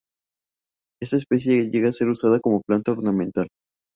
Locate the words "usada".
2.09-2.39